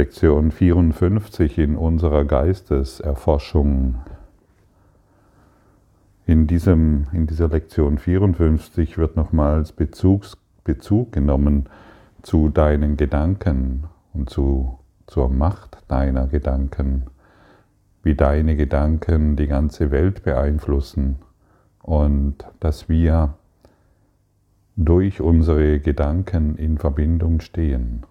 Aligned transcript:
Lektion 0.00 0.50
54 0.50 1.58
in 1.58 1.76
unserer 1.76 2.24
Geisteserforschung. 2.24 3.96
In, 6.24 6.46
diesem, 6.46 7.08
in 7.12 7.26
dieser 7.26 7.48
Lektion 7.48 7.98
54 7.98 8.96
wird 8.96 9.16
nochmals 9.16 9.72
Bezugs, 9.72 10.38
Bezug 10.64 11.12
genommen 11.12 11.68
zu 12.22 12.48
deinen 12.48 12.96
Gedanken 12.96 13.88
und 14.14 14.30
zu, 14.30 14.78
zur 15.06 15.28
Macht 15.28 15.76
deiner 15.88 16.28
Gedanken, 16.28 17.08
wie 18.02 18.14
deine 18.14 18.56
Gedanken 18.56 19.36
die 19.36 19.48
ganze 19.48 19.90
Welt 19.90 20.22
beeinflussen 20.22 21.16
und 21.82 22.36
dass 22.58 22.88
wir 22.88 23.34
durch 24.76 25.20
unsere 25.20 25.78
Gedanken 25.78 26.56
in 26.56 26.78
Verbindung 26.78 27.40
stehen. 27.40 28.06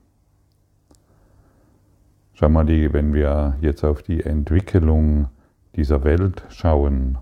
Schau 2.40 2.48
mal, 2.48 2.66
wenn 2.68 3.14
wir 3.14 3.58
jetzt 3.60 3.84
auf 3.84 4.02
die 4.02 4.24
Entwicklung 4.24 5.28
dieser 5.76 6.06
Welt 6.06 6.42
schauen, 6.48 7.18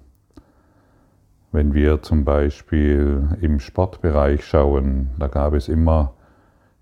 wenn 1.52 1.74
wir 1.74 2.04
zum 2.04 2.24
Beispiel 2.24 3.28
im 3.42 3.60
Sportbereich 3.60 4.46
schauen, 4.46 5.10
da 5.18 5.26
gab 5.26 5.56
es 5.56 5.70
immer 5.70 6.14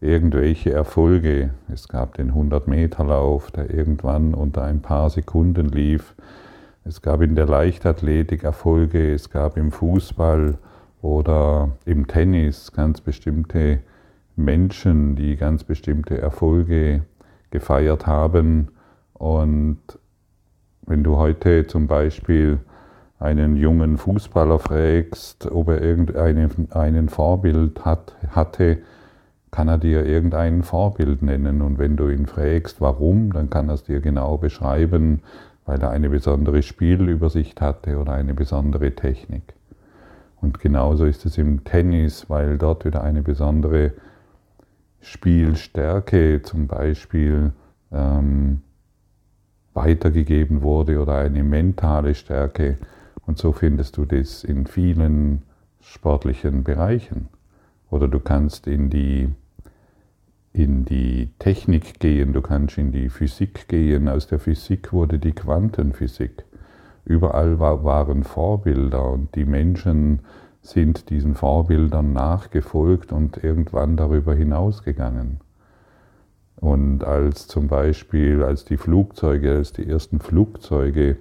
irgendwelche 0.02 0.74
Erfolge. 0.74 1.52
Es 1.72 1.88
gab 1.88 2.16
den 2.16 2.34
100-Meter-Lauf, 2.34 3.52
der 3.52 3.74
irgendwann 3.74 4.34
unter 4.34 4.64
ein 4.64 4.82
paar 4.82 5.10
Sekunden 5.10 5.70
lief. 5.70 6.14
Es 6.84 7.02
gab 7.02 7.22
in 7.22 7.36
der 7.36 7.46
Leichtathletik 7.46 8.44
Erfolge, 8.44 9.14
es 9.14 9.30
gab 9.30 9.56
im 9.56 9.72
Fußball 9.72 10.58
oder 11.02 11.70
im 11.86 12.06
Tennis 12.08 12.74
ganz 12.74 12.99
bestimmte 12.99 13.80
Menschen, 14.36 15.16
die 15.16 15.38
ganz 15.38 15.64
bestimmte 15.64 16.18
Erfolge 16.18 17.05
gefeiert 17.51 18.07
haben. 18.07 18.70
Und 19.13 19.79
wenn 20.85 21.04
du 21.04 21.18
heute 21.18 21.68
zum 21.68 21.87
Beispiel 21.87 22.60
einen 23.20 23.55
jungen 23.55 23.98
Fußballer 23.98 24.60
fragst, 24.60 25.49
ob 25.52 25.70
er 25.70 25.82
irgendein 25.82 27.10
Vorbild 27.10 27.85
hat, 27.85 28.15
hatte, 28.29 28.79
kann 29.52 29.68
er 29.70 29.77
dir 29.77 30.05
irgendein 30.05 30.63
Vorbild 30.63 31.21
nennen. 31.21 31.62
Und 31.62 31.79
wenn 31.79 31.96
du 31.96 32.10
ihn 32.10 32.26
fragst, 32.26 32.82
warum, 32.82 33.32
dann 33.32 33.49
kann 33.49 33.70
er 33.70 33.76
es 33.76 33.84
dir 33.84 34.02
genau 34.02 34.37
beschreiben, 34.37 35.21
weil 35.65 35.82
er 35.82 35.91
eine 35.91 36.09
besondere 36.09 36.62
Spielübersicht 36.62 37.62
hatte 37.62 37.98
oder 37.98 38.13
eine 38.13 38.34
besondere 38.34 38.91
Technik. 38.91 39.54
Und 40.41 40.59
genauso 40.59 41.05
ist 41.05 41.26
es 41.26 41.37
im 41.37 41.63
Tennis, 41.63 42.30
weil 42.30 42.57
dort 42.57 42.85
wieder 42.85 43.02
eine 43.02 43.21
besondere 43.21 43.93
Spielstärke 45.06 46.42
zum 46.42 46.66
Beispiel 46.68 47.54
ähm, 47.92 48.62
weitergegeben 49.76 50.64
wurde 50.64 51.00
oder 51.00 51.18
eine 51.18 51.44
mentale 51.44 52.16
Stärke. 52.16 52.78
Und 53.26 53.38
so 53.38 53.52
findest 53.52 53.98
du 53.98 54.06
das 54.06 54.44
in 54.44 54.66
vielen 54.66 55.44
sportlichen 55.80 56.64
Bereichen. 56.64 57.30
Oder 57.92 58.08
du 58.08 58.20
kannst 58.20 58.66
in 58.68 58.90
die 58.90 59.30
in 60.54 60.86
die 60.86 61.30
Technik 61.38 62.00
gehen, 62.00 62.32
du 62.32 62.42
kannst 62.42 62.78
in 62.78 62.92
die 62.92 63.10
Physik 63.10 63.68
gehen. 63.68 64.08
Aus 64.08 64.28
der 64.28 64.40
Physik 64.40 64.94
wurde 64.94 65.20
die 65.20 65.34
Quantenphysik. 65.34 66.46
Überall 67.03 67.59
waren 67.59 68.24
Vorbilder 68.24 69.12
und 69.12 69.36
die 69.36 69.46
Menschen 69.46 70.22
sind 70.68 71.09
diesen 71.09 71.35
Vorbildern 71.35 72.13
nachgefolgt 72.13 73.12
und 73.12 73.44
irgendwann 73.44 73.97
darüber 73.97 74.34
hinausgegangen. 74.34 75.40
Und 76.58 77.03
als 77.03 77.48
zum 77.48 77.68
Beispiel, 77.68 78.44
als 78.44 78.66
die 78.66 78.78
Flugzeuge, 78.78 79.56
als 79.56 79.74
die 79.74 79.88
ersten 79.88 80.20
Flugzeuge 80.20 81.18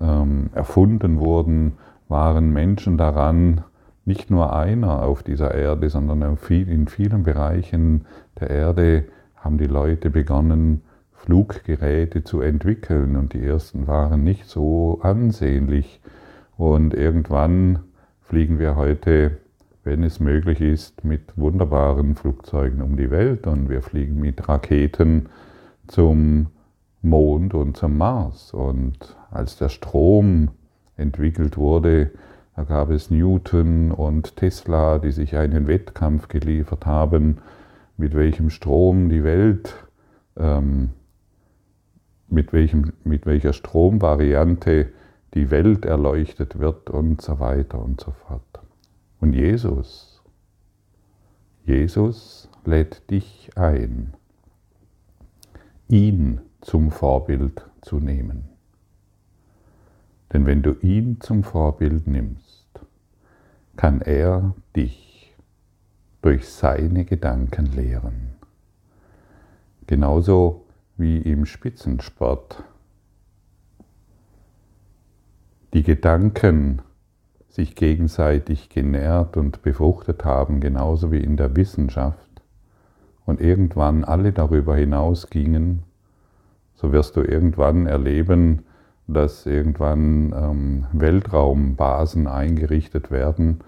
ähm, 0.00 0.50
erfunden 0.52 1.20
wurden, 1.20 1.74
waren 2.08 2.52
Menschen 2.52 2.98
daran, 2.98 3.62
nicht 4.04 4.30
nur 4.30 4.54
einer 4.54 5.02
auf 5.02 5.22
dieser 5.22 5.54
Erde, 5.54 5.90
sondern 5.90 6.38
in 6.48 6.88
vielen 6.88 7.22
Bereichen 7.24 8.06
der 8.40 8.48
Erde 8.48 9.04
haben 9.36 9.58
die 9.58 9.66
Leute 9.66 10.08
begonnen, 10.08 10.82
Fluggeräte 11.12 12.24
zu 12.24 12.40
entwickeln 12.40 13.16
und 13.16 13.34
die 13.34 13.44
ersten 13.44 13.86
waren 13.86 14.24
nicht 14.24 14.46
so 14.46 15.00
ansehnlich. 15.02 16.00
Und 16.56 16.94
irgendwann 16.94 17.80
fliegen 18.28 18.58
wir 18.58 18.76
heute, 18.76 19.38
wenn 19.84 20.02
es 20.02 20.20
möglich 20.20 20.60
ist, 20.60 21.02
mit 21.02 21.22
wunderbaren 21.36 22.14
Flugzeugen 22.14 22.82
um 22.82 22.98
die 22.98 23.10
Welt 23.10 23.46
und 23.46 23.70
wir 23.70 23.80
fliegen 23.80 24.20
mit 24.20 24.46
Raketen 24.50 25.30
zum 25.86 26.48
Mond 27.00 27.54
und 27.54 27.78
zum 27.78 27.96
Mars. 27.96 28.52
Und 28.52 29.16
als 29.30 29.56
der 29.56 29.70
Strom 29.70 30.50
entwickelt 30.98 31.56
wurde, 31.56 32.10
da 32.54 32.64
gab 32.64 32.90
es 32.90 33.10
Newton 33.10 33.92
und 33.92 34.36
Tesla, 34.36 34.98
die 34.98 35.12
sich 35.12 35.34
einen 35.34 35.66
Wettkampf 35.66 36.28
geliefert 36.28 36.84
haben, 36.84 37.38
mit 37.96 38.14
welchem 38.14 38.50
Strom 38.50 39.08
die 39.08 39.24
Welt, 39.24 39.74
ähm, 40.36 40.90
mit, 42.28 42.52
welchem, 42.52 42.92
mit 43.04 43.24
welcher 43.24 43.54
Stromvariante 43.54 44.88
die 45.34 45.50
Welt 45.50 45.84
erleuchtet 45.84 46.58
wird 46.58 46.90
und 46.90 47.20
so 47.20 47.38
weiter 47.38 47.78
und 47.80 48.00
so 48.00 48.12
fort. 48.12 48.42
Und 49.20 49.32
Jesus, 49.34 50.22
Jesus 51.64 52.48
lädt 52.64 53.10
dich 53.10 53.50
ein, 53.56 54.14
ihn 55.88 56.40
zum 56.60 56.90
Vorbild 56.90 57.68
zu 57.82 57.98
nehmen. 57.98 58.48
Denn 60.32 60.46
wenn 60.46 60.62
du 60.62 60.72
ihn 60.80 61.20
zum 61.20 61.42
Vorbild 61.42 62.06
nimmst, 62.06 62.68
kann 63.76 64.00
er 64.00 64.54
dich 64.76 65.34
durch 66.20 66.48
seine 66.48 67.04
Gedanken 67.04 67.66
lehren. 67.66 68.34
Genauso 69.86 70.66
wie 70.96 71.18
im 71.18 71.46
Spitzensport 71.46 72.64
die 75.74 75.82
Gedanken 75.82 76.82
sich 77.48 77.74
gegenseitig 77.74 78.68
genährt 78.68 79.36
und 79.36 79.62
befruchtet 79.62 80.24
haben, 80.24 80.60
genauso 80.60 81.10
wie 81.10 81.22
in 81.22 81.36
der 81.36 81.56
Wissenschaft, 81.56 82.28
und 83.26 83.40
irgendwann 83.40 84.04
alle 84.04 84.32
darüber 84.32 84.76
hinausgingen, 84.76 85.82
so 86.74 86.92
wirst 86.92 87.16
du 87.16 87.20
irgendwann 87.20 87.86
erleben, 87.86 88.64
dass 89.06 89.44
irgendwann 89.44 90.32
ähm, 90.32 90.86
Weltraumbasen 90.92 92.26
eingerichtet 92.26 93.10
werden, 93.10 93.60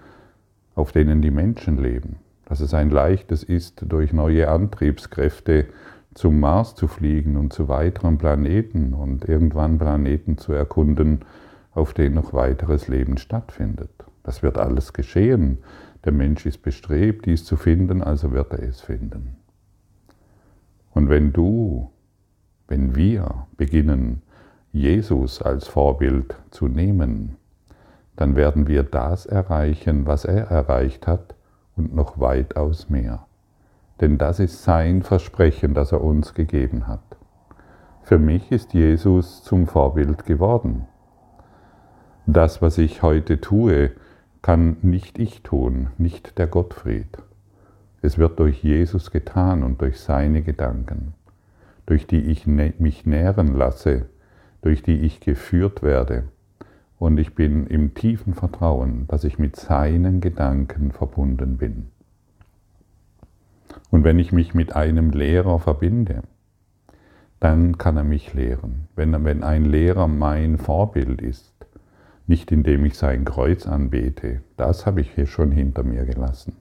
auf 0.75 0.91
denen 0.91 1.21
die 1.21 1.31
Menschen 1.31 1.77
leben. 1.77 2.17
Dass 2.45 2.59
es 2.59 2.73
ein 2.73 2.89
leichtes 2.89 3.43
ist, 3.43 3.83
durch 3.87 4.13
neue 4.13 4.49
Antriebskräfte 4.49 5.65
zum 6.13 6.39
Mars 6.39 6.75
zu 6.75 6.87
fliegen 6.87 7.37
und 7.37 7.53
zu 7.53 7.67
weiteren 7.69 8.17
Planeten 8.17 8.93
und 8.93 9.25
irgendwann 9.25 9.77
Planeten 9.77 10.37
zu 10.37 10.53
erkunden, 10.53 11.21
auf 11.73 11.93
denen 11.93 12.15
noch 12.15 12.33
weiteres 12.33 12.87
Leben 12.87 13.17
stattfindet. 13.17 13.91
Das 14.23 14.43
wird 14.43 14.57
alles 14.57 14.93
geschehen. 14.93 15.59
Der 16.05 16.11
Mensch 16.11 16.45
ist 16.45 16.61
bestrebt, 16.61 17.25
dies 17.25 17.45
zu 17.45 17.55
finden, 17.55 18.01
also 18.01 18.31
wird 18.31 18.51
er 18.53 18.63
es 18.63 18.81
finden. 18.81 19.37
Und 20.91 21.09
wenn 21.09 21.31
du, 21.31 21.89
wenn 22.67 22.95
wir 22.95 23.47
beginnen, 23.57 24.21
Jesus 24.73 25.41
als 25.41 25.67
Vorbild 25.67 26.35
zu 26.49 26.67
nehmen, 26.67 27.37
dann 28.15 28.35
werden 28.35 28.67
wir 28.67 28.83
das 28.83 29.25
erreichen, 29.25 30.05
was 30.05 30.25
er 30.25 30.47
erreicht 30.47 31.07
hat 31.07 31.35
und 31.75 31.95
noch 31.95 32.19
weitaus 32.19 32.89
mehr. 32.89 33.25
Denn 33.99 34.17
das 34.17 34.39
ist 34.39 34.63
sein 34.63 35.03
Versprechen, 35.03 35.73
das 35.73 35.91
er 35.91 36.03
uns 36.03 36.33
gegeben 36.33 36.87
hat. 36.87 37.03
Für 38.03 38.17
mich 38.17 38.51
ist 38.51 38.73
Jesus 38.73 39.43
zum 39.43 39.67
Vorbild 39.67 40.25
geworden. 40.25 40.87
Das, 42.25 42.61
was 42.61 42.77
ich 42.77 43.01
heute 43.01 43.41
tue, 43.41 43.91
kann 44.41 44.77
nicht 44.81 45.19
ich 45.19 45.41
tun, 45.41 45.87
nicht 45.97 46.37
der 46.37 46.47
Gottfried. 46.47 47.17
Es 48.01 48.17
wird 48.17 48.39
durch 48.39 48.63
Jesus 48.63 49.11
getan 49.11 49.63
und 49.63 49.81
durch 49.81 49.99
seine 49.99 50.41
Gedanken, 50.41 51.13
durch 51.85 52.07
die 52.07 52.21
ich 52.21 52.47
mich 52.47 53.05
nähren 53.05 53.55
lasse, 53.55 54.07
durch 54.61 54.81
die 54.81 54.99
ich 55.01 55.19
geführt 55.19 55.83
werde. 55.83 56.23
Und 56.97 57.17
ich 57.17 57.33
bin 57.33 57.67
im 57.67 57.93
tiefen 57.93 58.33
Vertrauen, 58.33 59.07
dass 59.07 59.23
ich 59.23 59.39
mit 59.39 59.55
seinen 59.55 60.21
Gedanken 60.21 60.91
verbunden 60.91 61.57
bin. 61.57 61.87
Und 63.89 64.03
wenn 64.03 64.19
ich 64.19 64.31
mich 64.31 64.53
mit 64.53 64.75
einem 64.75 65.09
Lehrer 65.09 65.59
verbinde, 65.59 66.21
dann 67.39 67.79
kann 67.79 67.97
er 67.97 68.03
mich 68.03 68.33
lehren. 68.33 68.87
Wenn, 68.95 69.43
ein 69.43 69.65
Lehrer 69.65 70.07
mein 70.07 70.57
Vorbild 70.57 71.21
ist, 71.21 71.51
nicht 72.27 72.51
indem 72.51 72.85
ich 72.85 72.97
sein 72.97 73.25
Kreuz 73.25 73.67
anbete, 73.67 74.41
das 74.57 74.85
habe 74.85 75.01
ich 75.01 75.11
hier 75.13 75.27
schon 75.27 75.51
hinter 75.51 75.83
mir 75.83 76.05
gelassen, 76.05 76.57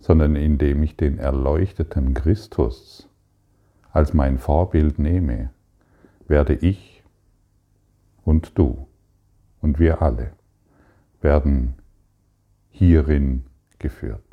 sondern 0.00 0.36
indem 0.36 0.82
ich 0.82 0.96
den 0.96 1.18
erleuchteten 1.18 2.14
Christus 2.14 3.08
als 3.92 4.14
mein 4.14 4.38
Vorbild 4.38 4.98
nehme, 4.98 5.50
werde 6.26 6.54
ich 6.54 7.02
und 8.24 8.56
du 8.58 8.86
und 9.60 9.78
wir 9.78 10.02
alle 10.02 10.32
werden 11.20 11.74
hierin 12.70 13.44
geführt. 13.78 14.29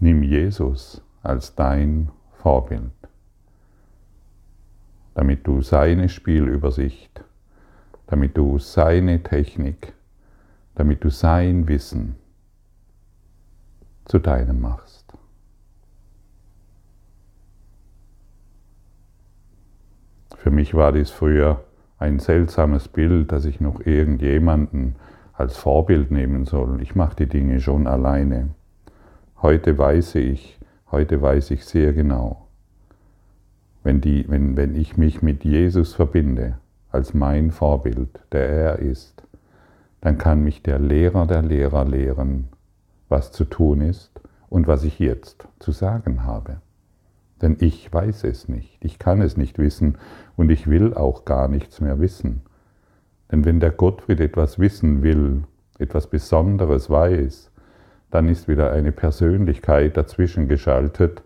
Nimm 0.00 0.22
Jesus 0.22 1.02
als 1.22 1.54
dein 1.56 2.10
Vorbild, 2.34 2.92
damit 5.14 5.46
du 5.46 5.60
seine 5.60 6.08
Spielübersicht, 6.08 7.24
damit 8.06 8.36
du 8.36 8.58
seine 8.58 9.22
Technik, 9.22 9.92
damit 10.76 11.02
du 11.02 11.10
sein 11.10 11.66
Wissen 11.66 12.14
zu 14.04 14.20
deinem 14.20 14.60
machst. 14.60 15.12
Für 20.36 20.52
mich 20.52 20.74
war 20.74 20.92
dies 20.92 21.10
früher 21.10 21.64
ein 21.98 22.20
seltsames 22.20 22.86
Bild, 22.86 23.32
dass 23.32 23.44
ich 23.44 23.60
noch 23.60 23.80
irgendjemanden 23.80 24.94
als 25.32 25.56
Vorbild 25.56 26.12
nehmen 26.12 26.44
soll. 26.44 26.80
Ich 26.80 26.94
mache 26.94 27.16
die 27.16 27.26
Dinge 27.26 27.60
schon 27.60 27.88
alleine. 27.88 28.54
Heute 29.40 29.78
weiß 29.78 30.16
ich, 30.16 30.58
heute 30.90 31.22
weiß 31.22 31.52
ich 31.52 31.64
sehr 31.64 31.92
genau, 31.92 32.48
wenn, 33.84 34.00
die, 34.00 34.28
wenn, 34.28 34.56
wenn 34.56 34.74
ich 34.74 34.96
mich 34.96 35.22
mit 35.22 35.44
Jesus 35.44 35.94
verbinde, 35.94 36.58
als 36.90 37.14
mein 37.14 37.52
Vorbild, 37.52 38.20
der 38.32 38.48
er 38.48 38.78
ist, 38.80 39.22
dann 40.00 40.18
kann 40.18 40.42
mich 40.42 40.64
der 40.64 40.80
Lehrer 40.80 41.24
der 41.24 41.42
Lehrer 41.42 41.84
lehren, 41.84 42.48
was 43.08 43.30
zu 43.30 43.44
tun 43.44 43.80
ist 43.80 44.20
und 44.48 44.66
was 44.66 44.82
ich 44.82 44.98
jetzt 44.98 45.46
zu 45.60 45.70
sagen 45.70 46.24
habe. 46.24 46.60
Denn 47.40 47.58
ich 47.60 47.92
weiß 47.92 48.24
es 48.24 48.48
nicht, 48.48 48.84
ich 48.84 48.98
kann 48.98 49.22
es 49.22 49.36
nicht 49.36 49.58
wissen 49.58 49.98
und 50.36 50.50
ich 50.50 50.66
will 50.66 50.94
auch 50.94 51.24
gar 51.24 51.46
nichts 51.46 51.80
mehr 51.80 52.00
wissen. 52.00 52.42
Denn 53.30 53.44
wenn 53.44 53.60
der 53.60 53.70
Gottfried 53.70 54.18
etwas 54.18 54.58
wissen 54.58 55.04
will, 55.04 55.44
etwas 55.78 56.08
Besonderes 56.08 56.90
weiß, 56.90 57.47
dann 58.10 58.28
ist 58.28 58.48
wieder 58.48 58.72
eine 58.72 58.92
Persönlichkeit 58.92 59.96
dazwischen 59.96 60.48
geschaltet 60.48 61.22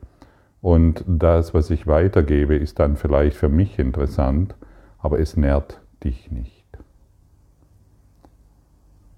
und 0.62 1.05
das, 1.06 1.55
was 1.55 1.70
ich 1.70 1.88
weitergebe, 1.88 2.55
ist 2.55 2.79
dann 2.79 2.96
vielleicht 2.96 3.37
für 3.37 3.49
mich 3.49 3.81
interessant, 3.81 4.55
aber 4.99 5.19
es 5.19 5.37
nährt 5.37 5.81
dich 6.05 6.31
nicht. 6.31 6.67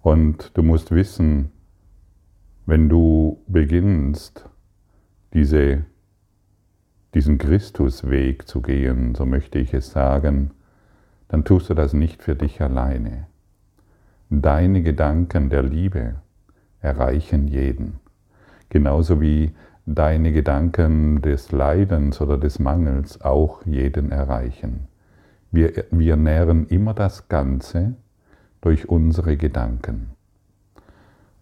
Und 0.00 0.56
du 0.56 0.62
musst 0.62 0.90
wissen, 0.90 1.50
wenn 2.66 2.88
du 2.88 3.42
beginnst, 3.46 4.48
diese, 5.34 5.84
diesen 7.12 7.36
Christusweg 7.36 8.48
zu 8.48 8.62
gehen, 8.62 9.14
so 9.14 9.26
möchte 9.26 9.58
ich 9.58 9.74
es 9.74 9.90
sagen, 9.90 10.52
dann 11.28 11.44
tust 11.44 11.68
du 11.68 11.74
das 11.74 11.92
nicht 11.92 12.22
für 12.22 12.36
dich 12.36 12.62
alleine. 12.62 13.26
Deine 14.30 14.82
Gedanken 14.82 15.50
der 15.50 15.62
Liebe, 15.62 16.16
erreichen 16.84 17.48
jeden. 17.48 18.00
Genauso 18.68 19.20
wie 19.20 19.52
deine 19.86 20.32
Gedanken 20.32 21.20
des 21.20 21.52
Leidens 21.52 22.20
oder 22.20 22.38
des 22.38 22.58
Mangels 22.58 23.20
auch 23.20 23.64
jeden 23.66 24.12
erreichen. 24.12 24.88
Wir, 25.50 25.84
wir 25.90 26.16
nähren 26.16 26.66
immer 26.66 26.94
das 26.94 27.28
Ganze 27.28 27.94
durch 28.60 28.88
unsere 28.88 29.36
Gedanken. 29.36 30.10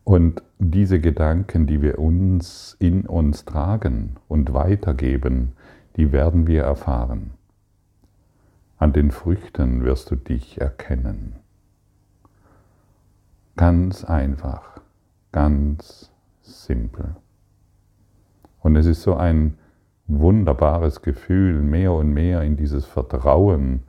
Und 0.04 0.42
diese 0.58 1.00
Gedanken, 1.00 1.66
die 1.66 1.80
wir 1.80 1.98
uns 1.98 2.76
in 2.80 3.06
uns 3.06 3.44
tragen 3.44 4.16
und 4.28 4.52
weitergeben, 4.52 5.52
die 5.96 6.10
werden 6.10 6.46
wir 6.46 6.64
erfahren. 6.64 7.32
An 8.78 8.92
den 8.92 9.12
Früchten 9.12 9.84
wirst 9.84 10.10
du 10.10 10.16
dich 10.16 10.60
erkennen. 10.60 11.36
Ganz 13.54 14.02
einfach 14.02 14.80
ganz 15.32 16.12
simpel. 16.42 17.16
Und 18.60 18.76
es 18.76 18.86
ist 18.86 19.02
so 19.02 19.14
ein 19.14 19.58
wunderbares 20.06 21.02
Gefühl, 21.02 21.62
mehr 21.62 21.92
und 21.92 22.12
mehr 22.12 22.42
in 22.42 22.56
dieses 22.56 22.84
Vertrauen 22.84 23.82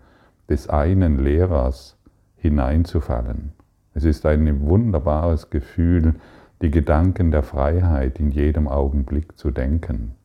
des 0.50 0.70
einen 0.70 1.20
Lehrers 1.20 1.98
hineinzufallen. 2.38 3.54
Es 3.94 4.04
ist 4.04 4.26
ein 4.26 4.62
wunderbares 4.62 5.50
Gefühl, 5.50 6.16
die 6.62 6.72
Gedanken 6.72 7.32
der 7.32 7.44
Freiheit 7.44 8.20
in 8.20 8.32
jedem 8.32 8.68
Augenblick 8.68 9.38
zu 9.38 9.52
denken 9.52 10.16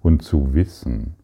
und 0.00 0.22
zu 0.22 0.54
wissen, 0.54 1.14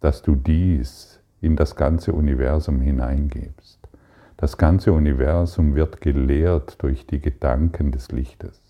dass 0.00 0.22
du 0.22 0.34
dies 0.34 1.20
in 1.40 1.56
das 1.56 1.76
ganze 1.76 2.12
Universum 2.12 2.80
hineingibst. 2.80 3.88
Das 4.36 4.56
ganze 4.56 4.92
Universum 4.92 5.74
wird 5.74 6.00
gelehrt 6.00 6.82
durch 6.82 7.06
die 7.06 7.20
Gedanken 7.20 7.92
des 7.92 8.10
Lichtes. 8.10 8.69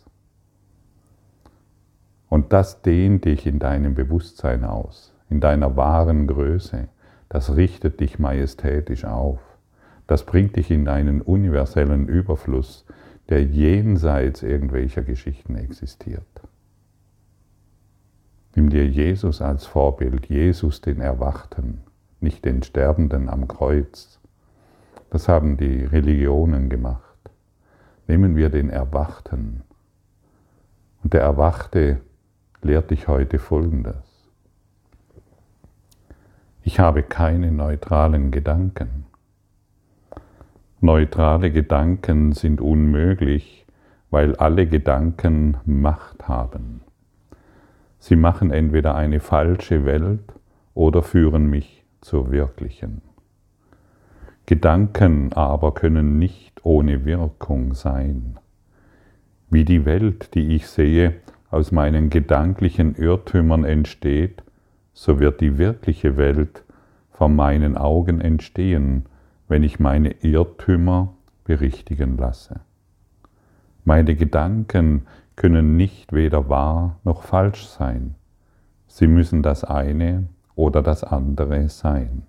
Und 2.31 2.53
das 2.53 2.81
dehnt 2.81 3.25
dich 3.25 3.45
in 3.45 3.59
deinem 3.59 3.95
Bewusstsein 3.95 4.65
aus, 4.65 5.13
in 5.29 5.41
deiner 5.41 5.77
wahren 5.77 6.29
Größe. 6.29 6.89
Das 7.29 7.57
richtet 7.57 7.99
dich 8.01 8.21
majestätisch 8.21 9.05
auf. 9.05 9.41
Das 10.07 10.25
bringt 10.25 10.55
dich 10.55 10.71
in 10.71 10.89
einen 10.89 11.23
universellen 11.23 12.09
Überfluss, 12.09 12.87
der 13.29 13.45
jenseits 13.45 14.45
irgendwelcher 14.45 15.03
Geschichten 15.03 15.57
existiert. 15.57 16.23
Nimm 18.55 18.71
dir 18.71 18.87
Jesus 18.87 19.43
als 19.43 19.67
Vorbild, 19.67 20.27
Jesus 20.27 20.81
den 20.81 21.01
Erwachten, 21.01 21.81
nicht 22.21 22.45
den 22.45 22.63
Sterbenden 22.63 23.29
am 23.29 23.49
Kreuz. 23.49 24.21
Das 25.11 25.29
haben 25.29 25.57
die 25.57 25.85
Religionen 25.85 26.69
gemacht. 26.69 27.03
Nehmen 28.07 28.37
wir 28.37 28.51
den 28.51 28.71
Erwachten. 28.71 29.63
Und 31.03 31.13
der 31.13 31.23
Erwachte 31.23 32.01
lehrt 32.63 32.91
dich 32.91 33.09
heute 33.09 33.39
Folgendes. 33.39 33.97
Ich 36.63 36.79
habe 36.79 37.03
keine 37.03 37.51
neutralen 37.51 38.31
Gedanken. 38.31 39.07
Neutrale 40.81 41.51
Gedanken 41.51 42.33
sind 42.33 42.61
unmöglich, 42.61 43.67
weil 44.11 44.37
alle 44.37 44.67
Gedanken 44.67 45.57
Macht 45.65 46.29
haben. 46.29 46.83
Sie 47.99 48.17
machen 48.17 48.51
entweder 48.51 48.95
eine 48.95 49.21
falsche 49.21 49.85
Welt 49.85 50.33
oder 50.75 51.03
führen 51.03 51.49
mich 51.49 51.85
zur 52.01 52.31
wirklichen. 52.31 53.03
Gedanken 54.47 55.33
aber 55.33 55.75
können 55.75 56.19
nicht 56.19 56.65
ohne 56.65 57.05
Wirkung 57.05 57.75
sein. 57.75 58.39
Wie 59.49 59.65
die 59.65 59.85
Welt, 59.85 60.35
die 60.35 60.57
ich 60.57 60.67
sehe, 60.67 61.15
aus 61.51 61.73
meinen 61.73 62.11
gedanklichen 62.11 62.95
Irrtümern 62.95 63.65
entsteht, 63.65 64.43
so 64.93 65.19
wird 65.19 65.41
die 65.41 65.59
wirkliche 65.59 66.17
Welt 66.17 66.65
vor 67.11 67.29
meinen 67.29 67.77
Augen 67.77 68.21
entstehen, 68.21 69.07
wenn 69.49 69.63
ich 69.63 69.81
meine 69.81 70.11
Irrtümer 70.23 71.15
berichtigen 71.45 72.17
lasse. 72.17 72.61
Meine 73.85 74.15
Gedanken 74.15 75.07
können 75.37 75.77
nicht 75.77 76.13
weder 76.13 76.49
wahr 76.49 77.01
noch 77.03 77.23
falsch 77.23 77.67
sein. 77.67 78.15
Sie 78.87 79.07
müssen 79.07 79.43
das 79.43 79.65
eine 79.65 80.29
oder 80.55 80.83
das 80.83 81.03
andere 81.03 81.69
sein. 81.69 82.23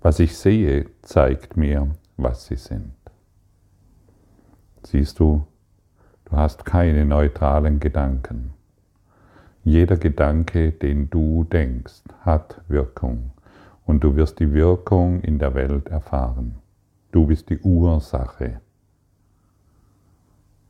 Was 0.00 0.20
ich 0.20 0.36
sehe, 0.36 0.86
zeigt 1.02 1.56
mir, 1.56 1.88
was 2.16 2.46
sie 2.46 2.56
sind. 2.56 2.94
Siehst 4.82 5.18
du, 5.18 5.46
Du 6.26 6.36
hast 6.36 6.64
keine 6.64 7.04
neutralen 7.04 7.80
Gedanken. 7.80 8.54
Jeder 9.62 9.96
Gedanke, 9.96 10.72
den 10.72 11.10
du 11.10 11.44
denkst, 11.44 12.02
hat 12.20 12.60
Wirkung 12.68 13.30
und 13.86 14.04
du 14.04 14.16
wirst 14.16 14.40
die 14.40 14.52
Wirkung 14.52 15.20
in 15.20 15.38
der 15.38 15.54
Welt 15.54 15.88
erfahren. 15.88 16.56
Du 17.12 17.26
bist 17.26 17.50
die 17.50 17.58
Ursache. 17.60 18.60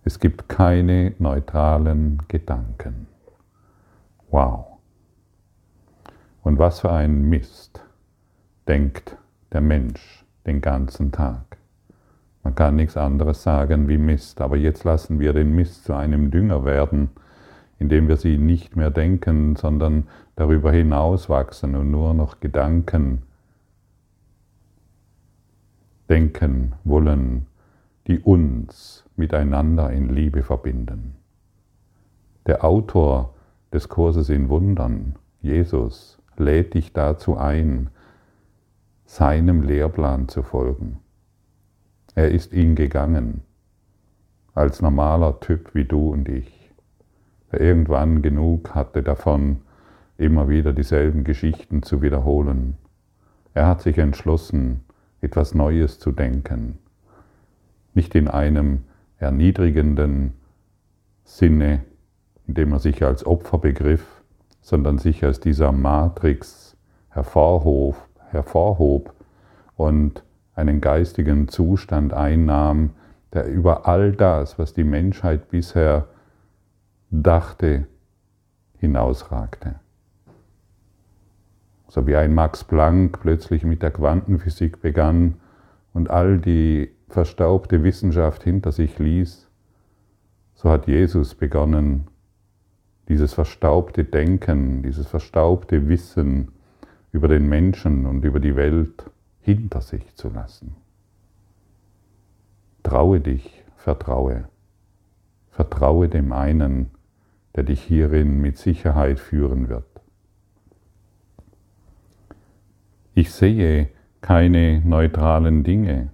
Es 0.05 0.19
gibt 0.21 0.49
keine 0.49 1.15
neutralen 1.19 2.23
Gedanken. 2.29 3.07
Wow. 4.31 4.67
Und 6.43 6.59
was 6.59 6.81
für 6.81 6.93
ein 6.93 7.23
Mist 7.23 7.83
denkt 8.69 9.17
der 9.53 9.63
Mensch 9.63 10.25
den 10.47 10.61
ganzen 10.61 11.11
Tag. 11.11 11.57
Man 12.45 12.55
kann 12.55 12.77
nichts 12.77 12.97
anderes 12.97 13.43
sagen 13.43 13.89
wie 13.89 13.99
Mist, 13.99 14.41
aber 14.43 14.57
jetzt 14.57 14.85
lassen 14.85 15.19
wir 15.19 15.33
den 15.33 15.55
Mist 15.55 15.85
zu 15.85 15.95
einem 15.95 16.31
Dünger 16.31 16.65
werden, 16.65 17.09
indem 17.79 18.07
wir 18.07 18.19
sie 18.19 18.37
nicht 18.39 18.77
mehr 18.77 18.91
denken, 18.91 19.57
sondern 19.57 20.07
darüber 20.37 20.71
hinaus 20.71 21.29
wachsen 21.29 21.75
und 21.75 21.91
nur 21.91 22.13
noch 22.15 22.41
Gedanken 22.41 23.23
denken 26.09 26.75
wollen, 26.85 27.47
die 28.07 28.19
uns 28.19 29.05
miteinander 29.17 29.91
in 29.91 30.15
Liebe 30.15 30.43
verbinden. 30.43 31.17
Der 32.47 32.63
Autor 32.63 33.35
des 33.73 33.89
Kurses 33.89 34.29
in 34.29 34.51
Wundern, 34.51 35.15
Jesus, 35.41 36.19
lädt 36.37 36.75
dich 36.75 36.93
dazu 36.93 37.39
ein, 37.39 37.89
seinem 39.07 39.63
Lehrplan 39.63 40.29
zu 40.29 40.43
folgen. 40.43 41.01
Er 42.15 42.31
ist 42.31 42.53
ihn 42.53 42.77
gegangen, 42.77 43.43
als 44.55 44.81
normaler 44.81 45.41
Typ 45.41 45.75
wie 45.75 45.85
du 45.85 46.13
und 46.13 46.29
ich, 46.29 46.71
der 47.51 47.61
irgendwann 47.61 48.23
genug 48.23 48.75
hatte 48.75 49.03
davon, 49.03 49.63
immer 50.17 50.49
wieder 50.49 50.73
dieselben 50.73 51.25
Geschichten 51.25 51.83
zu 51.83 52.03
wiederholen. 52.03 52.77
Er 53.53 53.67
hat 53.67 53.83
sich 53.83 53.99
entschlossen, 53.99 54.85
etwas 55.21 55.55
Neues 55.55 55.99
zu 55.99 56.13
denken, 56.13 56.79
nicht 57.95 58.15
in 58.15 58.29
einem 58.29 58.85
erniedrigenden 59.19 60.35
Sinne, 61.25 61.85
indem 62.47 62.73
er 62.73 62.79
sich 62.79 63.03
als 63.03 63.27
Opfer 63.27 63.59
begriff, 63.59 64.23
sondern 64.61 64.99
sich 64.99 65.25
aus 65.25 65.41
dieser 65.41 65.73
Matrix 65.73 66.77
hervorhob, 67.09 67.97
hervorhob 68.31 69.15
und 69.77 70.23
einen 70.55 70.81
geistigen 70.81 71.49
Zustand 71.49 72.13
einnahm, 72.13 72.91
der 73.33 73.47
über 73.47 73.87
all 73.87 74.13
das, 74.13 74.59
was 74.59 74.73
die 74.75 74.85
Menschheit 74.85 75.49
bisher 75.51 76.07
dachte, 77.11 77.87
hinausragte. 78.79 79.77
So 81.89 82.07
wie 82.07 82.17
ein 82.17 82.35
Max 82.35 82.65
Planck 82.65 83.21
plötzlich 83.21 83.65
mit 83.65 83.83
der 83.83 83.91
Quantenphysik 83.91 84.81
begann 84.81 85.37
und 85.93 86.11
all 86.11 86.39
die 86.39 86.91
verstaubte 87.09 87.85
Wissenschaft 87.85 88.43
hinter 88.43 88.73
sich 88.73 88.99
ließ, 88.99 89.49
so 90.55 90.71
hat 90.71 90.87
Jesus 90.87 91.35
begonnen, 91.35 92.09
dieses 93.09 93.35
verstaubte 93.35 94.05
Denken, 94.05 94.83
dieses 94.83 95.07
verstaubte 95.07 95.89
Wissen 95.89 96.53
über 97.13 97.29
den 97.29 97.49
Menschen 97.49 98.07
und 98.07 98.25
über 98.25 98.41
die 98.41 98.57
Welt 98.57 99.05
hinter 99.45 99.83
sich 99.83 100.15
zu 100.15 100.31
lassen. 100.31 100.75
Traue 102.83 103.21
dich, 103.21 103.63
vertraue. 103.77 104.49
Vertraue 105.51 106.09
dem 106.09 106.33
einen, 106.33 106.91
der 107.55 107.65
dich 107.65 107.83
hierin 107.83 108.41
mit 108.41 108.57
Sicherheit 108.57 109.21
führen 109.21 109.69
wird. 109.69 109.85
Ich 113.13 113.33
sehe 113.33 113.91
keine 114.23 114.81
neutralen 114.81 115.63
Dinge. 115.63 116.11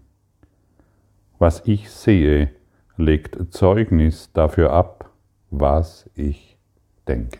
Was 1.38 1.62
ich 1.66 1.88
sehe, 1.88 2.50
legt 2.96 3.54
Zeugnis 3.54 4.32
dafür 4.32 4.72
ab, 4.72 5.10
was 5.50 6.10
ich 6.16 6.58
denke. 7.06 7.38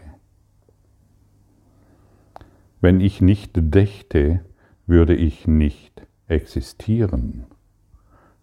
Wenn 2.81 3.01
ich 3.01 3.21
nicht 3.21 3.51
dächte, 3.55 4.45
würde 4.91 5.15
ich 5.15 5.47
nicht 5.47 6.03
existieren, 6.27 7.47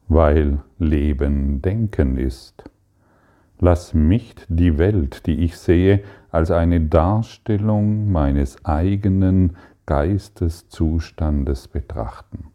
weil 0.08 0.60
Leben 0.80 1.62
Denken 1.62 2.18
ist. 2.18 2.64
Lass 3.60 3.94
mich 3.94 4.34
die 4.48 4.78
Welt, 4.78 5.26
die 5.26 5.44
ich 5.44 5.58
sehe, 5.58 6.04
als 6.32 6.50
eine 6.50 6.80
Darstellung 6.80 8.10
meines 8.14 8.64
eigenen 8.64 9.58
Geisteszustandes 9.86 11.68
betrachten. 11.68 12.46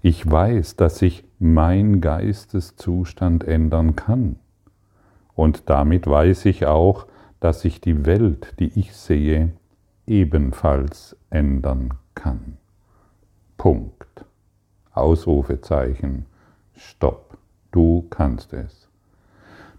Ich 0.00 0.30
weiß, 0.30 0.76
dass 0.76 0.98
sich 0.98 1.24
mein 1.40 2.00
Geisteszustand 2.00 3.42
ändern 3.42 3.96
kann. 3.96 4.36
Und 5.34 5.68
damit 5.68 6.06
weiß 6.06 6.44
ich 6.44 6.66
auch, 6.66 7.08
dass 7.40 7.62
sich 7.62 7.80
die 7.80 8.06
Welt, 8.06 8.54
die 8.60 8.78
ich 8.78 8.94
sehe, 8.94 9.54
ebenfalls 10.06 11.16
ändern 11.30 11.94
kann. 12.14 12.59
Punkt. 13.60 14.24
Ausrufezeichen. 14.94 16.24
Stopp. 16.74 17.36
Du 17.70 18.06
kannst 18.08 18.54
es. 18.54 18.88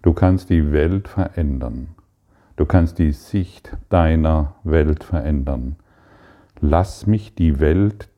Du 0.03 0.13
kannst 0.13 0.51
die 0.51 0.71
Welt 0.71 1.07
verändern. 1.07 1.87
Du 2.57 2.67
kannst 2.67 2.99
die 2.99 3.11
Sicht 3.11 3.75
deiner 3.89 4.53
Welt 4.63 5.03
verändern. 5.03 5.77
Lass 6.59 7.07
mich 7.07 7.33
die 7.33 7.59
Welt, 7.59 8.09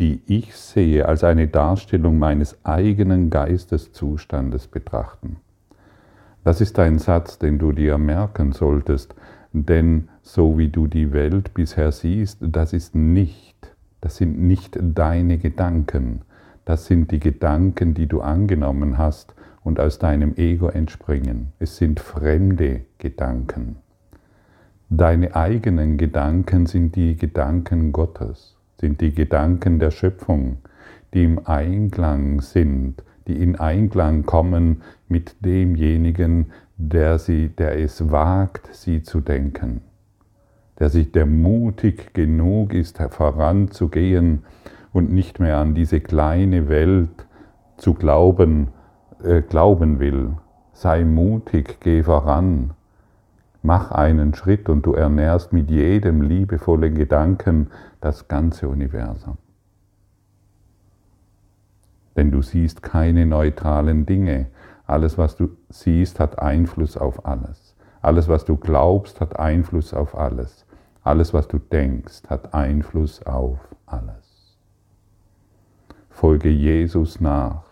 die 0.00 0.20
ich 0.26 0.56
sehe, 0.56 1.06
als 1.06 1.22
eine 1.22 1.46
Darstellung 1.46 2.18
meines 2.18 2.58
eigenen 2.64 3.30
Geisteszustandes 3.30 4.66
betrachten. 4.66 5.36
Das 6.42 6.60
ist 6.60 6.76
ein 6.80 6.98
Satz, 6.98 7.38
den 7.38 7.60
du 7.60 7.70
dir 7.70 7.98
merken 7.98 8.50
solltest, 8.50 9.14
denn 9.52 10.08
so 10.22 10.58
wie 10.58 10.70
du 10.70 10.88
die 10.88 11.12
Welt 11.12 11.54
bisher 11.54 11.92
siehst, 11.92 12.38
das 12.40 12.72
ist 12.72 12.96
nicht 12.96 13.57
das 14.08 14.16
sind 14.16 14.40
nicht 14.40 14.78
deine 14.80 15.36
Gedanken, 15.36 16.22
das 16.64 16.86
sind 16.86 17.10
die 17.10 17.20
Gedanken, 17.20 17.92
die 17.92 18.06
du 18.06 18.22
angenommen 18.22 18.96
hast 18.96 19.34
und 19.62 19.78
aus 19.78 19.98
deinem 19.98 20.34
Ego 20.36 20.68
entspringen. 20.68 21.52
Es 21.58 21.76
sind 21.76 22.00
fremde 22.00 22.86
Gedanken. 22.96 23.76
Deine 24.88 25.36
eigenen 25.36 25.98
Gedanken 25.98 26.64
sind 26.64 26.96
die 26.96 27.16
Gedanken 27.16 27.92
Gottes, 27.92 28.56
sind 28.80 29.02
die 29.02 29.12
Gedanken 29.12 29.78
der 29.78 29.90
Schöpfung, 29.90 30.56
die 31.12 31.24
im 31.24 31.46
Einklang 31.46 32.40
sind, 32.40 33.02
die 33.26 33.42
in 33.42 33.56
Einklang 33.56 34.24
kommen 34.24 34.80
mit 35.06 35.36
demjenigen, 35.44 36.46
der, 36.78 37.18
sie, 37.18 37.48
der 37.50 37.78
es 37.78 38.10
wagt, 38.10 38.74
sie 38.74 39.02
zu 39.02 39.20
denken 39.20 39.82
der 40.78 40.90
sich 40.90 41.12
der 41.12 41.26
mutig 41.26 42.14
genug 42.14 42.72
ist, 42.72 42.98
voranzugehen 43.10 44.44
und 44.92 45.10
nicht 45.12 45.40
mehr 45.40 45.58
an 45.58 45.74
diese 45.74 46.00
kleine 46.00 46.68
Welt 46.68 47.26
zu 47.76 47.94
glauben, 47.94 48.68
äh, 49.22 49.42
glauben 49.42 49.98
will. 49.98 50.32
Sei 50.72 51.04
mutig, 51.04 51.78
geh 51.80 52.02
voran, 52.04 52.70
mach 53.62 53.90
einen 53.90 54.34
Schritt 54.34 54.68
und 54.68 54.86
du 54.86 54.94
ernährst 54.94 55.52
mit 55.52 55.70
jedem 55.70 56.22
liebevollen 56.22 56.94
Gedanken 56.94 57.68
das 58.00 58.28
ganze 58.28 58.68
Universum. 58.68 59.38
Denn 62.16 62.30
du 62.30 62.42
siehst 62.42 62.82
keine 62.82 63.26
neutralen 63.26 64.06
Dinge. 64.06 64.46
Alles, 64.86 65.18
was 65.18 65.36
du 65.36 65.50
siehst, 65.68 66.18
hat 66.18 66.38
Einfluss 66.38 66.96
auf 66.96 67.26
alles. 67.26 67.76
Alles, 68.00 68.28
was 68.28 68.44
du 68.44 68.56
glaubst, 68.56 69.20
hat 69.20 69.38
Einfluss 69.38 69.92
auf 69.92 70.16
alles. 70.16 70.64
Alles, 71.02 71.32
was 71.32 71.48
du 71.48 71.58
denkst, 71.58 72.22
hat 72.28 72.54
Einfluss 72.54 73.22
auf 73.22 73.58
alles. 73.86 74.58
Folge 76.10 76.48
Jesus 76.48 77.20
nach 77.20 77.64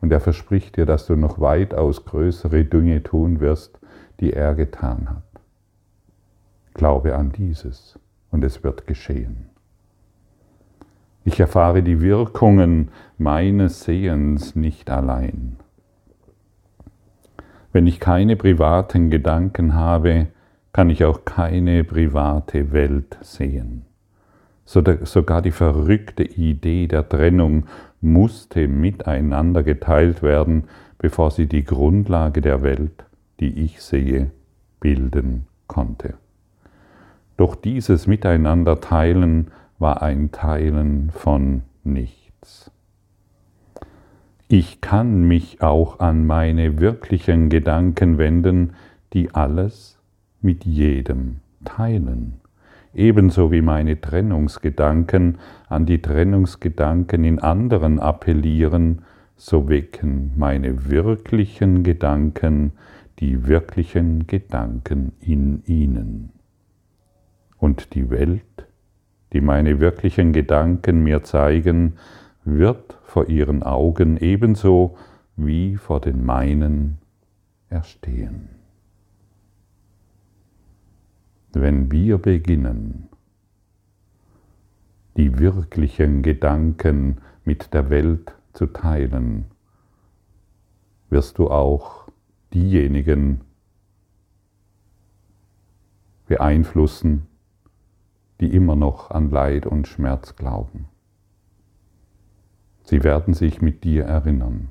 und 0.00 0.12
er 0.12 0.20
verspricht 0.20 0.76
dir, 0.76 0.86
dass 0.86 1.06
du 1.06 1.16
noch 1.16 1.40
weitaus 1.40 2.04
größere 2.04 2.64
Dinge 2.64 3.02
tun 3.02 3.40
wirst, 3.40 3.78
die 4.20 4.32
er 4.32 4.54
getan 4.54 5.08
hat. 5.08 5.22
Glaube 6.74 7.16
an 7.16 7.32
dieses 7.32 7.98
und 8.30 8.44
es 8.44 8.62
wird 8.62 8.86
geschehen. 8.86 9.48
Ich 11.24 11.40
erfahre 11.40 11.82
die 11.82 12.02
Wirkungen 12.02 12.90
meines 13.16 13.84
Sehens 13.84 14.54
nicht 14.54 14.90
allein. 14.90 15.56
Wenn 17.72 17.86
ich 17.86 17.98
keine 17.98 18.36
privaten 18.36 19.08
Gedanken 19.08 19.74
habe, 19.74 20.28
kann 20.74 20.90
ich 20.90 21.04
auch 21.04 21.24
keine 21.24 21.84
private 21.84 22.72
Welt 22.72 23.16
sehen. 23.22 23.86
Sogar 24.64 25.40
die 25.40 25.52
verrückte 25.52 26.24
Idee 26.24 26.88
der 26.88 27.08
Trennung 27.08 27.66
musste 28.00 28.66
miteinander 28.66 29.62
geteilt 29.62 30.20
werden, 30.22 30.64
bevor 30.98 31.30
sie 31.30 31.46
die 31.46 31.62
Grundlage 31.62 32.40
der 32.40 32.62
Welt, 32.62 33.04
die 33.38 33.60
ich 33.64 33.80
sehe, 33.82 34.32
bilden 34.80 35.46
konnte. 35.68 36.14
Doch 37.36 37.54
dieses 37.54 38.08
Miteinander 38.08 38.80
teilen 38.80 39.52
war 39.78 40.02
ein 40.02 40.32
Teilen 40.32 41.10
von 41.12 41.62
nichts. 41.84 42.72
Ich 44.48 44.80
kann 44.80 45.22
mich 45.22 45.62
auch 45.62 46.00
an 46.00 46.26
meine 46.26 46.80
wirklichen 46.80 47.48
Gedanken 47.48 48.18
wenden, 48.18 48.72
die 49.12 49.32
alles 49.34 49.93
mit 50.44 50.64
jedem 50.64 51.36
teilen. 51.64 52.34
Ebenso 52.94 53.50
wie 53.50 53.62
meine 53.62 54.00
Trennungsgedanken 54.00 55.38
an 55.68 55.86
die 55.86 56.00
Trennungsgedanken 56.00 57.24
in 57.24 57.40
anderen 57.40 57.98
appellieren, 57.98 59.02
so 59.36 59.68
wecken 59.68 60.32
meine 60.36 60.88
wirklichen 60.88 61.82
Gedanken 61.82 62.72
die 63.18 63.46
wirklichen 63.46 64.26
Gedanken 64.26 65.12
in 65.20 65.62
ihnen. 65.66 66.30
Und 67.58 67.94
die 67.94 68.10
Welt, 68.10 68.66
die 69.32 69.40
meine 69.40 69.80
wirklichen 69.80 70.32
Gedanken 70.32 71.02
mir 71.02 71.22
zeigen, 71.24 71.94
wird 72.44 72.98
vor 73.04 73.28
ihren 73.28 73.62
Augen 73.62 74.18
ebenso 74.18 74.96
wie 75.36 75.76
vor 75.76 76.00
den 76.00 76.24
meinen 76.24 76.98
erstehen. 77.68 78.63
Wenn 81.54 81.92
wir 81.92 82.18
beginnen, 82.18 83.08
die 85.16 85.38
wirklichen 85.38 86.22
Gedanken 86.22 87.18
mit 87.44 87.72
der 87.72 87.90
Welt 87.90 88.34
zu 88.52 88.66
teilen, 88.66 89.46
wirst 91.10 91.38
du 91.38 91.50
auch 91.50 92.08
diejenigen 92.52 93.42
beeinflussen, 96.26 97.26
die 98.40 98.52
immer 98.52 98.74
noch 98.74 99.10
an 99.10 99.30
Leid 99.30 99.66
und 99.66 99.86
Schmerz 99.86 100.34
glauben. 100.34 100.86
Sie 102.82 103.04
werden 103.04 103.32
sich 103.32 103.62
mit 103.62 103.84
dir 103.84 104.04
erinnern 104.04 104.70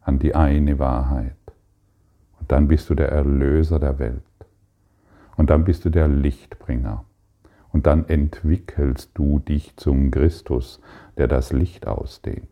an 0.00 0.18
die 0.18 0.34
eine 0.34 0.80
Wahrheit. 0.80 1.36
Und 2.40 2.50
dann 2.50 2.66
bist 2.66 2.90
du 2.90 2.96
der 2.96 3.10
Erlöser 3.10 3.78
der 3.78 4.00
Welt. 4.00 4.31
Und 5.36 5.50
dann 5.50 5.64
bist 5.64 5.84
du 5.84 5.90
der 5.90 6.08
Lichtbringer. 6.08 7.04
Und 7.72 7.86
dann 7.86 8.08
entwickelst 8.08 9.12
du 9.14 9.38
dich 9.38 9.76
zum 9.76 10.10
Christus, 10.10 10.80
der 11.16 11.26
das 11.26 11.52
Licht 11.52 11.86
ausdehnt. 11.86 12.48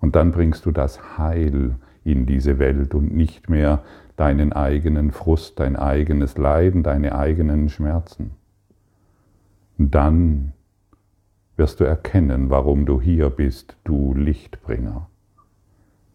Und 0.00 0.16
dann 0.16 0.32
bringst 0.32 0.66
du 0.66 0.72
das 0.72 1.16
Heil 1.16 1.76
in 2.02 2.26
diese 2.26 2.58
Welt 2.58 2.94
und 2.94 3.14
nicht 3.14 3.48
mehr 3.48 3.82
deinen 4.16 4.52
eigenen 4.52 5.12
Frust, 5.12 5.58
dein 5.58 5.76
eigenes 5.76 6.36
Leiden, 6.36 6.82
deine 6.82 7.14
eigenen 7.14 7.68
Schmerzen. 7.68 8.32
Und 9.78 9.94
dann 9.94 10.52
wirst 11.56 11.80
du 11.80 11.84
erkennen, 11.84 12.50
warum 12.50 12.84
du 12.84 13.00
hier 13.00 13.30
bist, 13.30 13.76
du 13.84 14.14
Lichtbringer. 14.14 15.08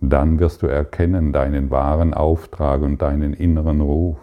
Dann 0.01 0.39
wirst 0.39 0.61
du 0.61 0.67
erkennen 0.67 1.33
deinen 1.33 1.71
wahren 1.71 2.13
Auftrag 2.13 2.81
und 2.81 3.01
deinen 3.01 3.33
inneren 3.33 3.81
Ruf. 3.81 4.17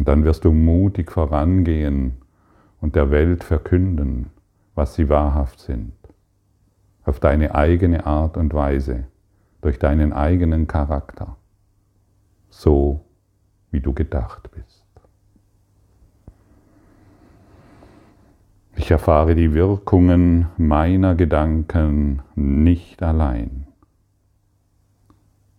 Und 0.00 0.08
dann 0.08 0.24
wirst 0.24 0.44
du 0.44 0.52
mutig 0.52 1.12
vorangehen 1.12 2.22
und 2.80 2.96
der 2.96 3.12
Welt 3.12 3.44
verkünden, 3.44 4.30
was 4.74 4.94
sie 4.94 5.08
wahrhaft 5.08 5.60
sind 5.60 5.92
auf 7.04 7.20
deine 7.20 7.54
eigene 7.54 8.06
Art 8.06 8.36
und 8.36 8.54
Weise, 8.54 9.04
durch 9.60 9.78
deinen 9.78 10.12
eigenen 10.12 10.66
Charakter, 10.66 11.36
so 12.48 13.04
wie 13.70 13.80
du 13.80 13.92
gedacht 13.92 14.50
bist. 14.52 14.86
Ich 18.76 18.90
erfahre 18.90 19.34
die 19.34 19.52
Wirkungen 19.52 20.46
meiner 20.56 21.14
Gedanken 21.14 22.22
nicht 22.34 23.02
allein. 23.02 23.66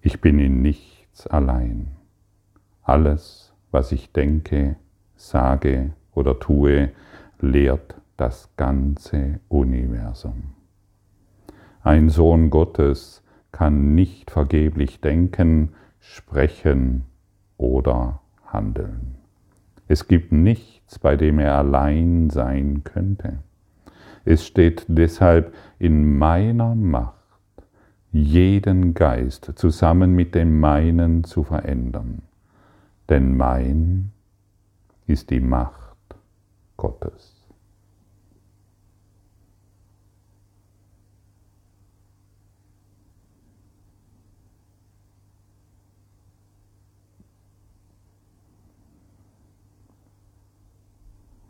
Ich 0.01 0.21
bin 0.21 0.39
in 0.39 0.61
nichts 0.61 1.27
allein. 1.27 1.91
Alles, 2.81 3.40
was 3.71 3.91
ich 3.91 4.11
denke, 4.11 4.75
sage 5.15 5.93
oder 6.13 6.39
tue, 6.39 6.91
lehrt 7.39 7.95
das 8.17 8.49
ganze 8.57 9.39
Universum. 9.47 10.53
Ein 11.83 12.09
Sohn 12.09 12.49
Gottes 12.49 13.23
kann 13.51 13.95
nicht 13.95 14.29
vergeblich 14.29 15.01
denken, 15.01 15.69
sprechen 15.99 17.05
oder 17.57 18.21
handeln. 18.45 19.15
Es 19.87 20.07
gibt 20.07 20.31
nichts, 20.31 20.99
bei 20.99 21.15
dem 21.15 21.39
er 21.39 21.57
allein 21.57 22.29
sein 22.29 22.83
könnte. 22.83 23.39
Es 24.23 24.45
steht 24.45 24.85
deshalb 24.87 25.53
in 25.79 26.17
meiner 26.17 26.75
Macht, 26.75 27.15
jeden 28.11 28.93
Geist 28.93 29.53
zusammen 29.55 30.13
mit 30.13 30.35
dem 30.35 30.59
meinen 30.59 31.23
zu 31.23 31.43
verändern. 31.43 32.21
Denn 33.11 33.35
mein 33.35 34.13
ist 35.05 35.31
die 35.31 35.41
Macht 35.41 35.97
Gottes. 36.77 37.45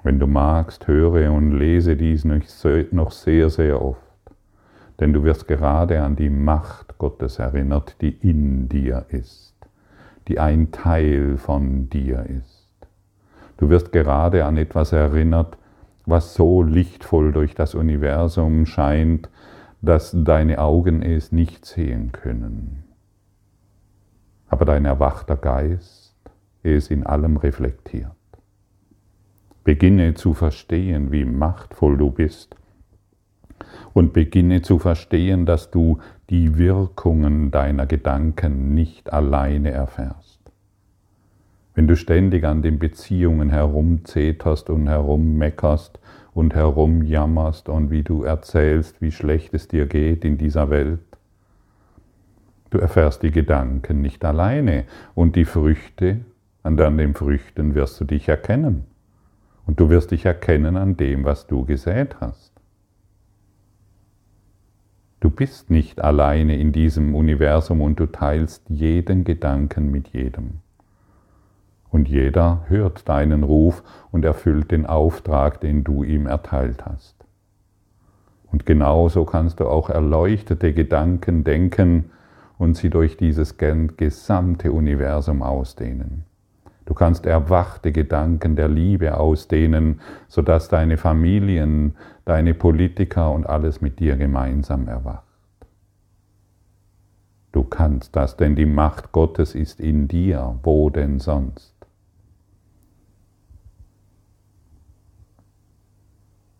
Wenn 0.02 0.18
du 0.18 0.26
magst, 0.26 0.88
höre 0.88 1.32
und 1.32 1.52
lese 1.52 1.96
dies 1.96 2.26
noch 2.26 3.12
sehr, 3.12 3.52
sehr 3.52 3.80
oft, 3.80 4.02
denn 5.00 5.14
du 5.14 5.24
wirst 5.24 5.48
gerade 5.48 6.02
an 6.02 6.16
die 6.16 6.32
Macht 6.32 6.98
Gottes 6.98 7.38
erinnert, 7.38 8.02
die 8.02 8.18
in 8.28 8.68
dir 8.68 9.06
ist, 9.10 9.61
die 10.28 10.40
ein 10.40 10.72
Teil 10.72 11.38
von 11.38 11.90
dir 11.90 12.26
ist. 12.26 12.68
Du 13.58 13.70
wirst 13.70 13.92
gerade 13.92 14.46
an 14.46 14.58
etwas 14.58 14.92
erinnert, 14.92 15.58
was 16.06 16.34
so 16.34 16.64
lichtvoll 16.64 17.32
durch 17.32 17.54
das 17.54 17.76
Universum 17.76 18.66
scheint, 18.66 19.30
dass 19.82 20.16
deine 20.18 20.60
Augen 20.60 21.02
es 21.02 21.32
nicht 21.32 21.66
sehen 21.66 22.12
können. 22.12 22.84
Aber 24.48 24.66
dein 24.66 24.86
erwachter 24.86 25.38
Geist 25.38 26.16
es 26.64 26.90
in 26.90 27.06
allem 27.06 27.38
reflektiert. 27.38 28.12
Beginne 29.64 30.16
zu 30.16 30.34
verstehen, 30.34 31.12
wie 31.12 31.26
machtvoll 31.26 31.98
du 31.98 32.12
bist. 32.12 32.56
Und 33.94 34.14
beginne 34.14 34.62
zu 34.62 34.80
verstehen, 34.80 35.46
dass 35.46 35.72
du 35.72 36.00
die 36.30 36.58
Wirkungen 36.58 37.52
deiner 37.52 37.86
Gedanken 37.86 38.74
nicht 38.74 39.12
alleine 39.12 39.72
erfährst. 39.72 40.40
Wenn 41.74 41.88
du 41.88 41.96
ständig 41.96 42.46
an 42.46 42.62
den 42.62 42.80
Beziehungen 42.80 43.50
herumzeterst 43.50 44.70
und 44.70 44.88
herummeckerst 44.88 46.00
und 46.34 46.54
herumjammerst 46.54 47.70
und 47.70 47.92
wie 47.92 48.04
du 48.04 48.24
erzählst, 48.24 49.02
wie 49.02 49.12
schlecht 49.12 49.54
es 49.54 49.68
dir 49.68 49.86
geht 49.86 50.26
in 50.26 50.38
dieser 50.38 50.70
Welt, 50.70 51.00
du 52.72 52.78
erfährst 52.78 53.24
die 53.24 53.32
Gedanken 53.32 54.02
nicht 54.02 54.24
alleine 54.26 54.86
und 55.16 55.36
die 55.36 55.46
Früchte, 55.46 56.22
an 56.64 56.78
den 56.78 57.16
Früchten 57.16 57.74
wirst 57.74 58.00
du 58.00 58.06
dich 58.06 58.30
erkennen. 58.30 58.86
Und 59.66 59.80
du 59.80 59.90
wirst 59.90 60.12
dich 60.12 60.26
erkennen 60.26 60.76
an 60.76 60.98
dem, 60.98 61.24
was 61.24 61.48
du 61.48 61.66
gesät 61.66 62.18
hast. 62.20 62.52
Du 65.22 65.30
bist 65.30 65.70
nicht 65.70 66.02
alleine 66.02 66.58
in 66.58 66.72
diesem 66.72 67.14
Universum 67.14 67.82
und 67.82 68.00
du 68.00 68.08
teilst 68.08 68.68
jeden 68.70 69.24
Gedanken 69.24 69.92
mit 69.92 70.08
jedem. 70.10 70.62
Und 71.92 72.10
jeder 72.10 72.66
hört 72.68 73.08
deinen 73.08 73.44
Ruf 73.44 73.84
und 74.12 74.26
erfüllt 74.26 74.72
den 74.72 74.88
Auftrag, 74.88 75.62
den 75.62 75.84
du 75.84 76.04
ihm 76.04 76.26
erteilt 76.26 76.88
hast. 76.88 77.16
Und 78.52 78.66
genauso 78.66 79.24
kannst 79.24 79.60
du 79.60 79.68
auch 79.68 79.92
erleuchtete 79.92 80.74
Gedanken 80.74 81.44
denken 81.44 82.10
und 82.58 82.76
sie 82.76 82.90
durch 82.90 83.16
dieses 83.16 83.58
gesamte 83.58 84.72
Universum 84.72 85.44
ausdehnen. 85.44 86.26
Du 86.86 86.94
kannst 86.94 87.26
erwachte 87.26 87.92
Gedanken 87.92 88.56
der 88.56 88.68
Liebe 88.68 89.18
ausdehnen, 89.18 90.02
sodass 90.28 90.68
deine 90.68 90.98
Familien, 90.98 91.96
deine 92.26 92.54
Politiker 92.54 93.32
und 93.32 93.46
alles 93.46 93.82
mit 93.82 94.00
dir 94.00 94.18
gemeinsam 94.18 94.88
erwacht. 94.88 95.26
Du 97.52 97.64
kannst 97.64 98.16
das, 98.16 98.38
denn 98.38 98.56
die 98.56 98.66
Macht 98.66 99.12
Gottes 99.12 99.56
ist 99.56 99.80
in 99.80 100.08
dir, 100.08 100.60
wo 100.64 100.90
denn 100.90 101.20
sonst? 101.20 101.76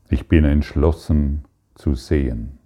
Ich 0.10 0.28
bin 0.28 0.44
entschlossen 0.44 1.46
zu 1.76 1.96
sehen. 1.96 2.60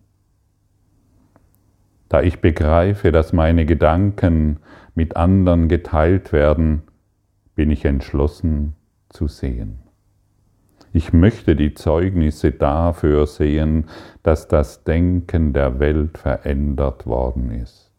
Da 2.10 2.22
ich 2.22 2.42
begreife, 2.42 3.12
dass 3.12 3.34
meine 3.34 3.66
Gedanken 3.66 4.60
mit 4.96 5.16
anderen 5.16 5.68
geteilt 5.68 6.34
werden, 6.34 6.82
bin 7.56 7.72
ich 7.72 7.86
entschlossen 7.86 8.76
zu 9.10 9.28
sehen. 9.28 9.80
Ich 10.94 11.12
möchte 11.12 11.56
die 11.56 11.74
Zeugnisse 11.74 12.52
dafür 12.52 13.28
sehen, 13.28 13.86
dass 14.24 14.48
das 14.48 14.84
Denken 14.84 15.54
der 15.54 15.80
Welt 15.80 16.18
verändert 16.18 17.06
worden 17.06 17.52
ist. 17.52 17.92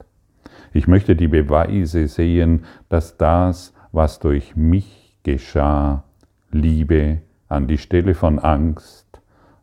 Ich 0.73 0.88
möchte 0.88 1.16
die 1.16 1.29
Beweise 1.29 2.09
sehen, 2.09 2.64
dass 2.88 3.16
das, 3.16 3.75
was 3.92 4.19
durch 4.19 4.57
mich 4.57 5.19
geschah, 5.23 6.05
Liebe 6.51 7.23
an 7.49 7.66
die 7.66 7.79
Stelle 7.79 8.14
von 8.14 8.38
Angst, 8.38 9.21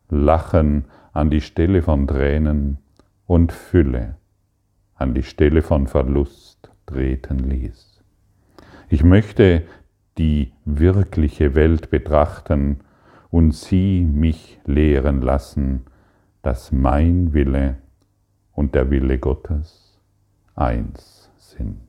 Lachen 0.09 0.85
an 1.11 1.29
die 1.29 1.41
Stelle 1.41 1.81
von 1.81 2.07
Tränen 2.07 2.77
und 3.25 3.51
Fülle 3.51 4.15
an 4.95 5.13
die 5.13 5.23
Stelle 5.23 5.61
von 5.61 5.87
Verlust 5.87 6.71
treten 6.85 7.39
ließ. 7.39 8.03
Ich 8.89 9.03
möchte 9.03 9.63
die 10.17 10.51
wirkliche 10.65 11.55
Welt 11.55 11.89
betrachten 11.89 12.81
und 13.31 13.53
sie 13.53 14.05
mich 14.05 14.59
lehren 14.65 15.21
lassen, 15.21 15.85
dass 16.41 16.71
mein 16.71 17.33
Wille 17.33 17.77
und 18.53 18.75
der 18.75 18.91
Wille 18.91 19.17
Gottes 19.17 19.99
eins 20.55 21.31
sind. 21.37 21.79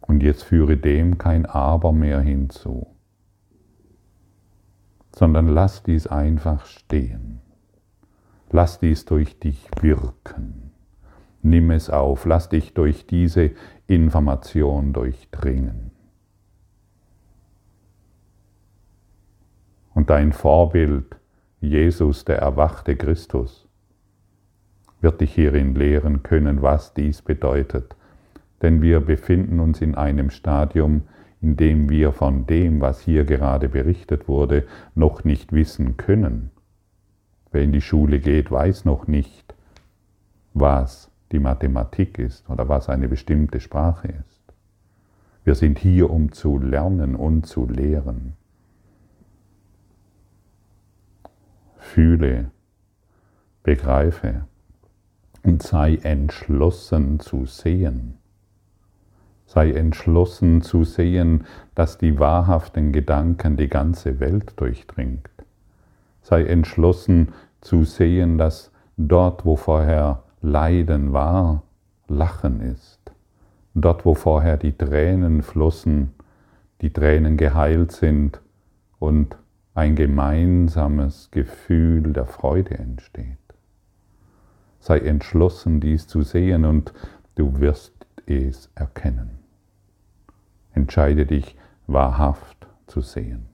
Und 0.00 0.22
jetzt 0.22 0.44
führe 0.44 0.76
dem 0.76 1.18
kein 1.18 1.44
Aber 1.44 1.92
mehr 1.92 2.20
hinzu, 2.20 2.86
sondern 5.14 5.48
lass 5.48 5.82
dies 5.82 6.06
einfach 6.06 6.64
stehen. 6.64 7.40
Lass 8.50 8.78
dies 8.78 9.04
durch 9.04 9.38
dich 9.38 9.68
wirken. 9.82 10.67
Nimm 11.42 11.70
es 11.70 11.90
auf, 11.90 12.26
lass 12.26 12.48
dich 12.48 12.74
durch 12.74 13.06
diese 13.06 13.52
Information 13.86 14.92
durchdringen. 14.92 15.92
Und 19.94 20.10
dein 20.10 20.32
Vorbild, 20.32 21.16
Jesus, 21.60 22.24
der 22.24 22.38
erwachte 22.38 22.96
Christus, 22.96 23.68
wird 25.00 25.20
dich 25.20 25.34
hierin 25.34 25.74
lehren 25.74 26.22
können, 26.22 26.62
was 26.62 26.94
dies 26.94 27.22
bedeutet. 27.22 27.96
Denn 28.62 28.82
wir 28.82 29.00
befinden 29.00 29.60
uns 29.60 29.80
in 29.80 29.94
einem 29.94 30.30
Stadium, 30.30 31.02
in 31.40 31.56
dem 31.56 31.88
wir 31.88 32.12
von 32.12 32.46
dem, 32.46 32.80
was 32.80 33.00
hier 33.00 33.24
gerade 33.24 33.68
berichtet 33.68 34.28
wurde, 34.28 34.66
noch 34.94 35.24
nicht 35.24 35.52
wissen 35.52 35.96
können. 35.96 36.50
Wer 37.50 37.62
in 37.62 37.72
die 37.72 37.80
Schule 37.80 38.18
geht, 38.18 38.50
weiß 38.50 38.84
noch 38.84 39.06
nicht, 39.06 39.54
was 40.54 41.10
die 41.32 41.38
Mathematik 41.38 42.18
ist 42.18 42.48
oder 42.48 42.68
was 42.68 42.88
eine 42.88 43.08
bestimmte 43.08 43.60
Sprache 43.60 44.08
ist. 44.08 44.42
Wir 45.44 45.54
sind 45.54 45.78
hier, 45.78 46.10
um 46.10 46.32
zu 46.32 46.58
lernen 46.58 47.14
und 47.16 47.46
zu 47.46 47.66
lehren. 47.66 48.34
Fühle, 51.78 52.50
begreife 53.62 54.42
und 55.42 55.62
sei 55.62 55.96
entschlossen 55.96 57.20
zu 57.20 57.46
sehen. 57.46 58.18
Sei 59.46 59.72
entschlossen 59.72 60.60
zu 60.60 60.84
sehen, 60.84 61.46
dass 61.74 61.96
die 61.96 62.18
wahrhaften 62.18 62.92
Gedanken 62.92 63.56
die 63.56 63.68
ganze 63.68 64.20
Welt 64.20 64.52
durchdringt. 64.60 65.30
Sei 66.20 66.44
entschlossen 66.44 67.32
zu 67.62 67.84
sehen, 67.84 68.36
dass 68.36 68.70
dort, 68.98 69.46
wo 69.46 69.56
vorher 69.56 70.22
Leiden 70.40 71.12
war, 71.12 71.62
Lachen 72.06 72.60
ist. 72.60 72.98
Dort, 73.74 74.04
wo 74.04 74.14
vorher 74.14 74.56
die 74.56 74.72
Tränen 74.72 75.42
flossen, 75.42 76.14
die 76.80 76.92
Tränen 76.92 77.36
geheilt 77.36 77.92
sind 77.92 78.40
und 78.98 79.36
ein 79.74 79.94
gemeinsames 79.94 81.30
Gefühl 81.30 82.12
der 82.12 82.26
Freude 82.26 82.78
entsteht. 82.78 83.36
Sei 84.80 84.98
entschlossen, 84.98 85.80
dies 85.80 86.06
zu 86.06 86.22
sehen 86.22 86.64
und 86.64 86.92
du 87.34 87.60
wirst 87.60 88.06
es 88.26 88.70
erkennen. 88.74 89.38
Entscheide 90.72 91.26
dich 91.26 91.56
wahrhaft 91.86 92.66
zu 92.86 93.00
sehen. 93.00 93.46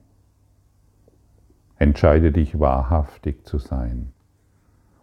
Entscheide 1.77 2.31
dich 2.31 2.59
wahrhaftig 2.59 3.45
zu 3.45 3.59
sein 3.59 4.13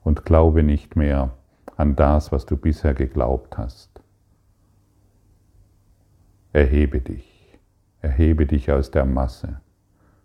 und 0.03 0.25
glaube 0.25 0.63
nicht 0.63 0.97
mehr 0.97 1.33
an 1.83 1.97
das, 1.97 2.31
was 2.31 2.47
du 2.47 2.57
bisher 2.57 2.95
geglaubt 2.95 3.59
hast. 3.59 3.91
Erhebe 6.53 7.01
dich, 7.01 7.59
erhebe 8.01 8.47
dich 8.47 8.71
aus 8.71 8.93
der 8.93 9.05
Masse 9.05 9.61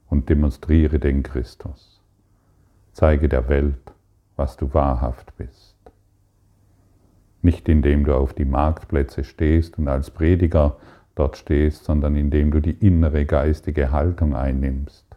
und 0.08 0.30
demonstriere 0.30 1.00
den 1.00 1.24
Christus. 1.24 2.00
Zeige 2.94 3.28
der 3.28 3.50
Welt, 3.50 3.92
was 4.36 4.56
du 4.56 4.72
wahrhaft 4.76 5.36
bist. 5.38 5.76
Nicht 7.42 7.68
indem 7.68 8.06
du 8.06 8.14
auf 8.14 8.36
die 8.36 8.46
Marktplätze 8.46 9.24
stehst 9.24 9.80
und 9.80 9.88
als 9.88 10.12
Prediger 10.12 10.78
dort 11.16 11.38
stehst, 11.38 11.86
sondern 11.86 12.16
indem 12.16 12.52
du 12.52 12.60
die 12.60 12.86
innere 12.86 13.26
geistige 13.26 13.92
Haltung 13.92 14.36
einnimmst. 14.36 15.08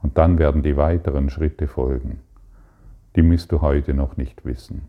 Und 0.00 0.16
dann 0.16 0.38
werden 0.38 0.62
die 0.62 0.76
weiteren 0.76 1.28
Schritte 1.28 1.66
folgen. 1.66 2.20
Die 3.16 3.22
müsst 3.22 3.50
du 3.50 3.62
heute 3.62 3.94
noch 3.94 4.16
nicht 4.16 4.44
wissen. 4.44 4.88